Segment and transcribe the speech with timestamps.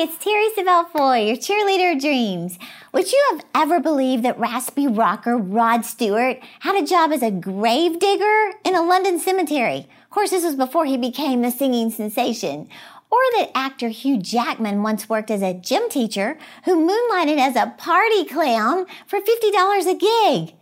[0.00, 2.58] it's Terry Savelle Foy, your cheerleader of dreams.
[2.92, 7.30] Would you have ever believed that raspy rocker Rod Stewart had a job as a
[7.30, 9.86] grave digger in a London cemetery?
[10.04, 12.68] Of course, this was before he became the singing sensation.
[13.08, 17.72] Or that actor Hugh Jackman once worked as a gym teacher who moonlighted as a
[17.78, 20.56] party clown for $50 a gig.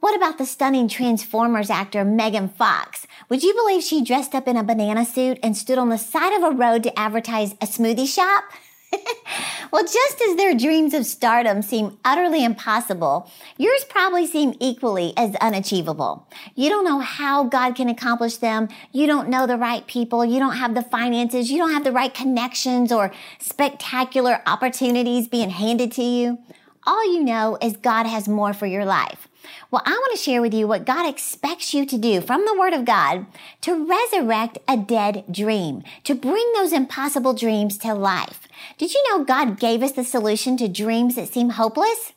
[0.00, 3.06] What about the stunning Transformers actor Megan Fox?
[3.28, 6.32] Would you believe she dressed up in a banana suit and stood on the side
[6.32, 8.44] of a road to advertise a smoothie shop?
[9.70, 15.36] well, just as their dreams of stardom seem utterly impossible, yours probably seem equally as
[15.36, 16.26] unachievable.
[16.54, 18.70] You don't know how God can accomplish them.
[18.92, 20.24] You don't know the right people.
[20.24, 21.50] You don't have the finances.
[21.50, 26.38] You don't have the right connections or spectacular opportunities being handed to you.
[26.86, 29.28] All you know is God has more for your life.
[29.70, 32.58] Well, I want to share with you what God expects you to do from the
[32.58, 33.26] Word of God
[33.60, 38.48] to resurrect a dead dream, to bring those impossible dreams to life.
[38.78, 42.12] Did you know God gave us the solution to dreams that seem hopeless?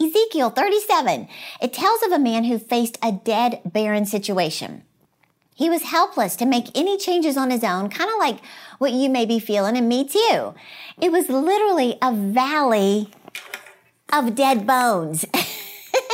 [0.00, 1.28] Ezekiel 37.
[1.60, 4.82] It tells of a man who faced a dead, barren situation.
[5.54, 8.38] He was helpless to make any changes on his own, kind of like
[8.78, 10.54] what you may be feeling, and me too.
[11.00, 13.10] It was literally a valley
[14.12, 15.24] of dead bones.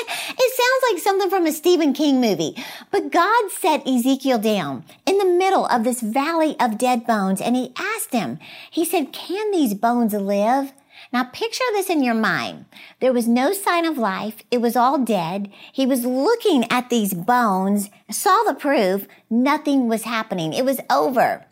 [0.40, 2.54] It sounds like something from a Stephen King movie.
[2.90, 7.56] But God set Ezekiel down in the middle of this valley of dead bones and
[7.56, 8.38] he asked him,
[8.70, 10.72] he said, can these bones live?
[11.12, 12.66] Now picture this in your mind.
[13.00, 14.42] There was no sign of life.
[14.50, 15.50] It was all dead.
[15.72, 19.06] He was looking at these bones, saw the proof.
[19.30, 20.52] Nothing was happening.
[20.52, 21.46] It was over.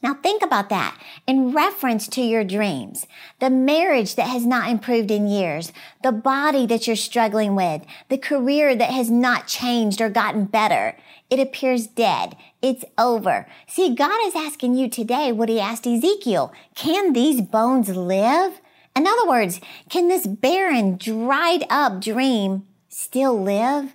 [0.00, 0.96] Now think about that
[1.26, 3.06] in reference to your dreams,
[3.40, 5.72] the marriage that has not improved in years,
[6.04, 10.96] the body that you're struggling with, the career that has not changed or gotten better.
[11.30, 12.36] It appears dead.
[12.62, 13.48] It's over.
[13.66, 16.52] See, God is asking you today what he asked Ezekiel.
[16.76, 18.60] Can these bones live?
[18.94, 23.94] In other words, can this barren, dried up dream still live?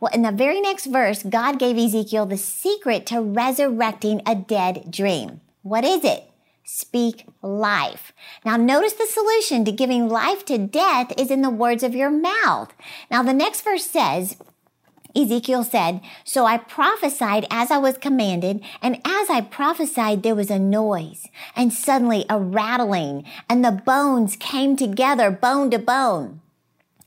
[0.00, 4.90] Well, in the very next verse, God gave Ezekiel the secret to resurrecting a dead
[4.90, 5.40] dream.
[5.62, 6.24] What is it?
[6.64, 8.12] Speak life.
[8.44, 12.10] Now notice the solution to giving life to death is in the words of your
[12.10, 12.72] mouth.
[13.10, 14.36] Now the next verse says,
[15.16, 20.50] Ezekiel said, So I prophesied as I was commanded, and as I prophesied, there was
[20.50, 26.42] a noise, and suddenly a rattling, and the bones came together, bone to bone.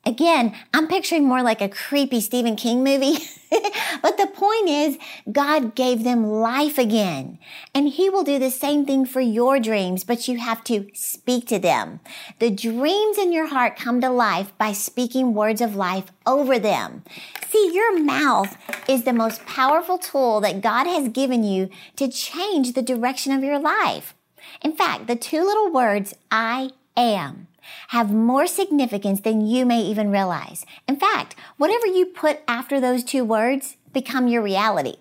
[0.03, 3.17] Again, I'm picturing more like a creepy Stephen King movie.
[4.01, 4.97] but the point is,
[5.31, 7.37] God gave them life again.
[7.75, 11.45] And He will do the same thing for your dreams, but you have to speak
[11.47, 11.99] to them.
[12.39, 17.03] The dreams in your heart come to life by speaking words of life over them.
[17.49, 18.57] See, your mouth
[18.89, 23.43] is the most powerful tool that God has given you to change the direction of
[23.43, 24.15] your life.
[24.63, 27.47] In fact, the two little words, I am,
[27.89, 30.65] have more significance than you may even realize.
[30.87, 34.95] In fact, whatever you put after those two words become your reality.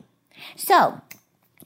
[0.57, 1.01] So,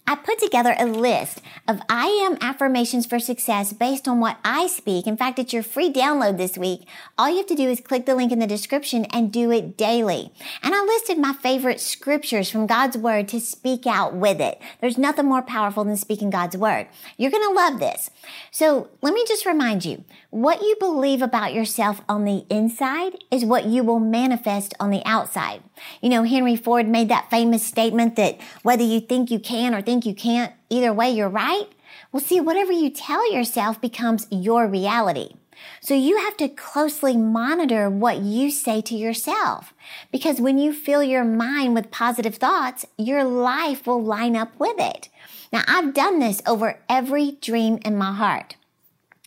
[0.06, 4.66] I put together a list of I am affirmations for success based on what I
[4.66, 5.06] speak.
[5.06, 6.86] In fact, it's your free download this week.
[7.16, 9.78] All you have to do is click the link in the description and do it
[9.78, 10.30] daily.
[10.62, 14.60] And I listed my favorite scriptures from God's word to speak out with it.
[14.82, 16.86] There's nothing more powerful than speaking God's word.
[17.16, 18.10] You're going to love this.
[18.50, 23.44] So let me just remind you, what you believe about yourself on the inside is
[23.44, 25.62] what you will manifest on the outside.
[26.02, 29.80] You know, Henry Ford made that famous statement that whether you think you can or
[29.80, 31.68] think you can't, either way, you're right.
[32.10, 35.34] Well, see, whatever you tell yourself becomes your reality.
[35.80, 39.72] So you have to closely monitor what you say to yourself.
[40.10, 44.78] Because when you fill your mind with positive thoughts, your life will line up with
[44.78, 45.08] it.
[45.52, 48.56] Now, I've done this over every dream in my heart.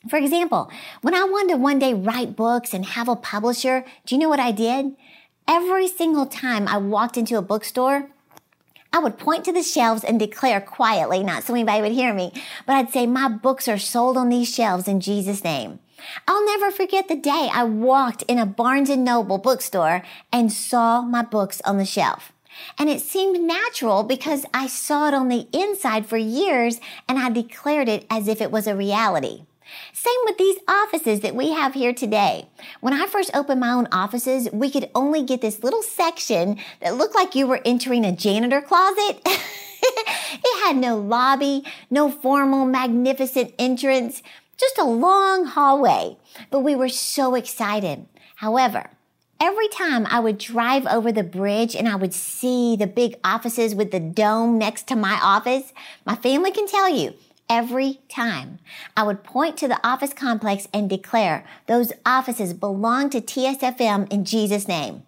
[0.09, 4.15] For example, when I wanted to one day write books and have a publisher, do
[4.15, 4.95] you know what I did?
[5.47, 8.09] Every single time I walked into a bookstore,
[8.97, 12.31] I would point to the shelves and declare quietly, not so anybody would hear me,
[12.65, 15.77] but I'd say, my books are sold on these shelves in Jesus' name.
[16.27, 20.01] I'll never forget the day I walked in a Barnes and Noble bookstore
[20.33, 22.33] and saw my books on the shelf.
[22.79, 27.29] And it seemed natural because I saw it on the inside for years and I
[27.29, 29.43] declared it as if it was a reality.
[29.93, 32.47] Same with these offices that we have here today.
[32.81, 36.95] When I first opened my own offices, we could only get this little section that
[36.95, 39.21] looked like you were entering a janitor closet.
[39.25, 44.21] it had no lobby, no formal, magnificent entrance,
[44.57, 46.17] just a long hallway.
[46.49, 48.07] But we were so excited.
[48.35, 48.91] However,
[49.39, 53.75] Every time I would drive over the bridge and I would see the big offices
[53.75, 55.73] with the dome next to my office,
[56.07, 57.13] my family can tell you
[57.49, 58.59] every time.
[58.95, 64.25] I would point to the office complex and declare those offices belong to TSFM in
[64.25, 65.03] Jesus' name.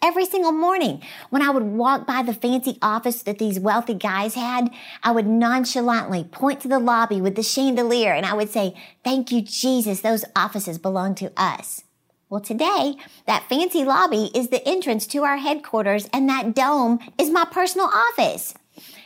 [0.00, 4.34] Every single morning, when I would walk by the fancy office that these wealthy guys
[4.34, 4.70] had,
[5.02, 9.32] I would nonchalantly point to the lobby with the chandelier and I would say, Thank
[9.32, 11.82] you, Jesus, those offices belong to us.
[12.30, 12.94] Well, today,
[13.26, 17.88] that fancy lobby is the entrance to our headquarters and that dome is my personal
[17.88, 18.54] office.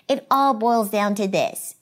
[0.08, 1.76] It all boils down to this.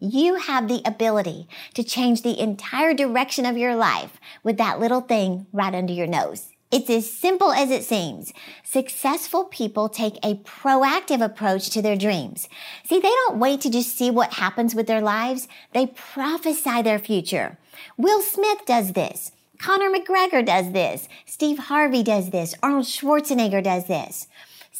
[0.00, 5.00] You have the ability to change the entire direction of your life with that little
[5.00, 6.52] thing right under your nose.
[6.70, 8.32] It's as simple as it seems.
[8.62, 12.48] Successful people take a proactive approach to their dreams.
[12.84, 15.48] See, they don't wait to just see what happens with their lives.
[15.72, 17.58] They prophesy their future.
[17.96, 19.32] Will Smith does this.
[19.58, 21.08] Conor McGregor does this.
[21.26, 22.54] Steve Harvey does this.
[22.62, 24.28] Arnold Schwarzenegger does this.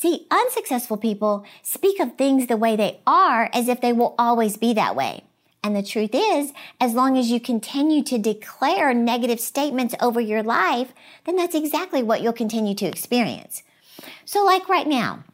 [0.01, 4.57] See, unsuccessful people speak of things the way they are as if they will always
[4.57, 5.25] be that way.
[5.65, 10.45] And the truth is, as long as you continue to declare negative statements over your
[10.45, 10.93] life,
[11.25, 13.65] then that's exactly what you'll continue to experience.
[14.25, 15.25] So, like right now,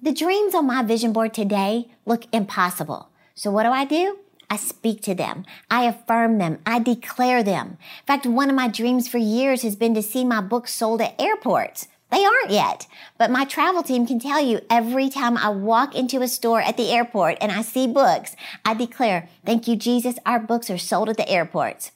[0.00, 3.10] the dreams on my vision board today look impossible.
[3.34, 4.16] So, what do I do?
[4.48, 5.44] I speak to them.
[5.70, 6.60] I affirm them.
[6.64, 7.76] I declare them.
[8.00, 11.02] In fact, one of my dreams for years has been to see my books sold
[11.02, 11.86] at airports.
[12.10, 12.86] They aren't yet,
[13.18, 16.76] but my travel team can tell you every time I walk into a store at
[16.76, 18.34] the airport and I see books,
[18.64, 21.92] I declare, thank you, Jesus, our books are sold at the airports.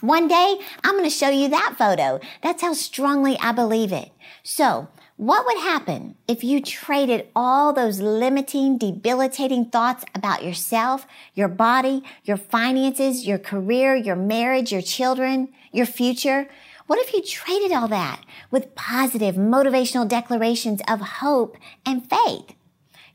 [0.00, 2.20] One day, I'm going to show you that photo.
[2.42, 4.10] That's how strongly I believe it.
[4.42, 11.46] So, what would happen if you traded all those limiting, debilitating thoughts about yourself, your
[11.46, 16.48] body, your finances, your career, your marriage, your children, your future
[16.86, 22.54] what if you traded all that with positive motivational declarations of hope and faith?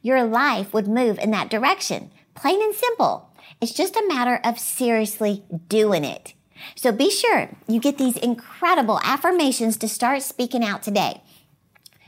[0.01, 2.11] Your life would move in that direction.
[2.33, 3.29] Plain and simple.
[3.61, 6.33] It's just a matter of seriously doing it.
[6.75, 11.21] So be sure you get these incredible affirmations to start speaking out today.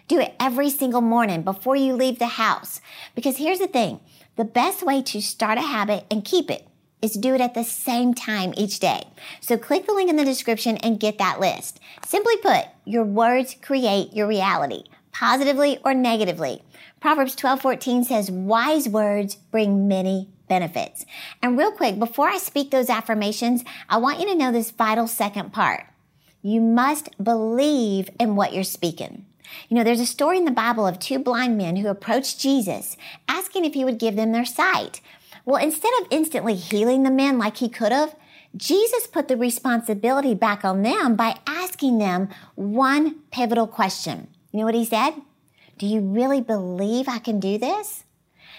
[0.08, 2.82] Do it every single morning before you leave the house.
[3.14, 4.00] Because here's the thing.
[4.36, 6.68] The best way to start a habit and keep it
[7.02, 9.04] is to do it at the same time each day.
[9.40, 11.80] So click the link in the description and get that list.
[12.06, 16.62] Simply put, your words create your reality, positively or negatively.
[17.00, 21.06] Proverbs 12:14 says, "Wise words bring many benefits."
[21.42, 25.08] And real quick, before I speak those affirmations, I want you to know this vital
[25.08, 25.86] second part.
[26.44, 29.26] You must believe in what you're speaking.
[29.68, 32.98] You know, there's a story in the Bible of two blind men who approached Jesus
[33.28, 35.02] asking if he would give them their sight.
[35.46, 38.16] Well, instead of instantly healing the man like he could have,
[38.56, 44.28] Jesus put the responsibility back on them by asking them one pivotal question.
[44.52, 45.14] You know what he said?
[45.78, 48.04] Do you really believe I can do this?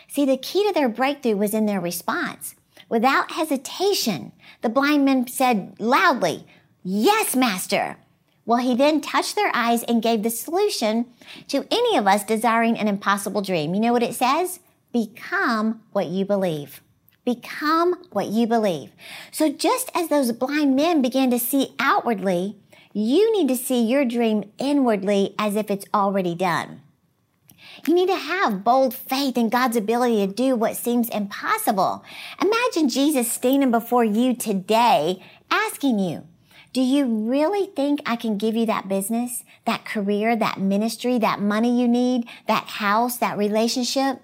[0.08, 2.54] See, the key to their breakthrough was in their response.
[2.88, 6.46] Without hesitation, the blind man said loudly,
[6.84, 7.96] Yes, Master.
[8.44, 11.06] Well, he then touched their eyes and gave the solution
[11.48, 13.74] to any of us desiring an impossible dream.
[13.74, 14.58] You know what it says?
[14.92, 16.82] Become what you believe.
[17.24, 18.90] Become what you believe.
[19.30, 22.56] So just as those blind men began to see outwardly,
[22.92, 26.82] you need to see your dream inwardly as if it's already done.
[27.86, 32.04] You need to have bold faith in God's ability to do what seems impossible.
[32.40, 36.26] Imagine Jesus standing before you today asking you,
[36.72, 41.40] do you really think I can give you that business, that career, that ministry, that
[41.40, 44.20] money you need, that house, that relationship?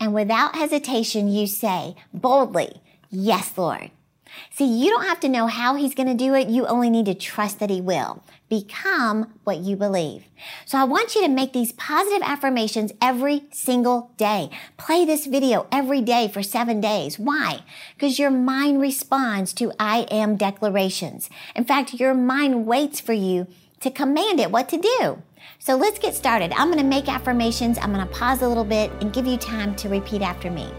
[0.00, 3.90] And without hesitation, you say boldly, Yes, Lord.
[4.50, 6.48] See, you don't have to know how he's going to do it.
[6.48, 8.22] You only need to trust that he will.
[8.48, 10.24] Become what you believe.
[10.66, 14.50] So I want you to make these positive affirmations every single day.
[14.76, 17.18] Play this video every day for seven days.
[17.18, 17.62] Why?
[17.94, 21.28] Because your mind responds to I am declarations.
[21.54, 23.46] In fact, your mind waits for you
[23.80, 25.22] to command it what to do.
[25.58, 26.52] So let's get started.
[26.52, 27.78] I'm going to make affirmations.
[27.78, 30.70] I'm going to pause a little bit and give you time to repeat after me.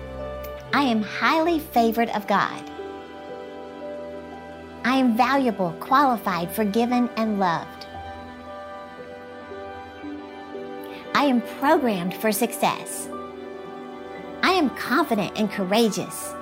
[0.73, 2.63] I am highly favored of God.
[4.83, 7.85] I am valuable, qualified, forgiven, and loved.
[11.13, 13.09] I am programmed for success.
[14.41, 16.33] I am confident and courageous.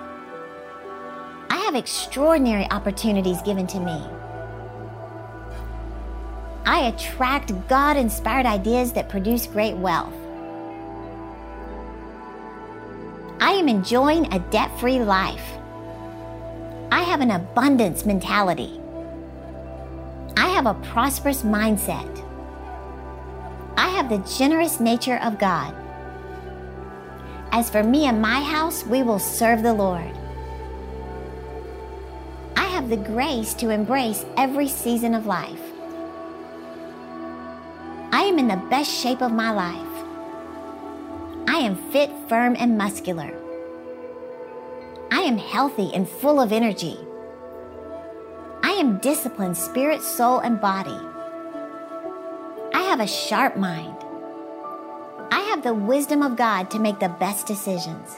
[1.49, 4.05] I have extraordinary opportunities given to me.
[6.67, 10.13] I attract God inspired ideas that produce great wealth.
[13.39, 15.53] I am enjoying a debt free life.
[16.91, 18.81] I have an abundance mentality.
[20.35, 22.13] I have a prosperous mindset.
[23.77, 25.73] I have the generous nature of God.
[27.53, 30.11] As for me and my house, we will serve the Lord.
[32.57, 35.66] I have the grace to embrace every season of life.
[38.27, 40.03] I am in the best shape of my life.
[41.47, 43.33] I am fit, firm, and muscular.
[45.09, 46.97] I am healthy and full of energy.
[48.63, 50.99] I am disciplined, spirit, soul, and body.
[52.73, 53.95] I have a sharp mind.
[55.31, 58.13] I have the wisdom of God to make the best decisions.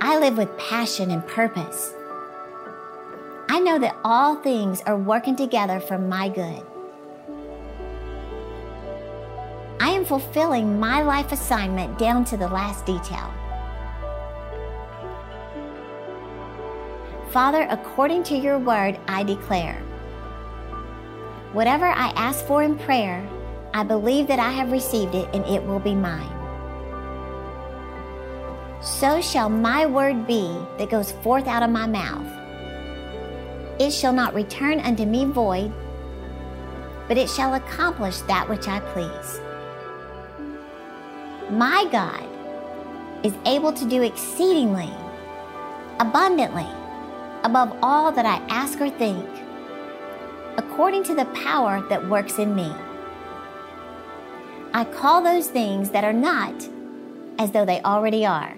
[0.00, 1.94] I live with passion and purpose.
[3.48, 6.66] I know that all things are working together for my good.
[10.06, 13.32] Fulfilling my life assignment down to the last detail.
[17.30, 19.82] Father, according to your word, I declare
[21.52, 23.26] whatever I ask for in prayer,
[23.74, 26.32] I believe that I have received it and it will be mine.
[28.82, 30.46] So shall my word be
[30.78, 32.26] that goes forth out of my mouth.
[33.80, 35.72] It shall not return unto me void,
[37.08, 39.40] but it shall accomplish that which I please.
[41.50, 42.26] My God
[43.24, 44.92] is able to do exceedingly,
[46.00, 46.66] abundantly,
[47.44, 49.24] above all that I ask or think,
[50.56, 52.72] according to the power that works in me.
[54.74, 56.68] I call those things that are not
[57.38, 58.54] as though they already are.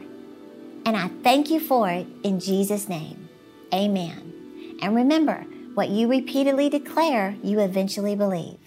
[0.87, 3.29] And I thank you for it in Jesus' name.
[3.75, 4.79] Amen.
[4.81, 8.59] And remember, what you repeatedly declare, you eventually believe.